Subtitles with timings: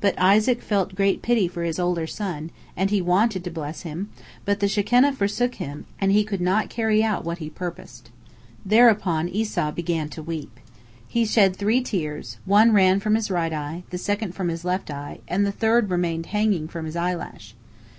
[0.00, 4.08] But Isaac felt great pity for his older son, and he wanted to bless him,
[4.46, 8.08] but the Shekinah forsook him, and he could not carry out what he purposed.
[8.64, 10.58] Thereupon Esau began to weep.
[11.06, 15.18] He shed three tears—one ran from his right eye, the second from his left eye,
[15.28, 17.54] and the third remained hanging from his eyelash.